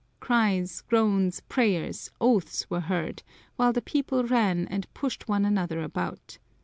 Cries, 0.19 0.81
groans, 0.89 1.41
prayers, 1.41 2.09
oaths 2.19 2.67
were 2.71 2.79
heard, 2.79 3.21
while 3.55 3.71
the 3.71 3.83
people 3.83 4.23
ran 4.23 4.67
and 4.67 4.91
pushed 4.95 5.27
one 5.27 5.45
another 5.45 5.79
about. 5.83 6.39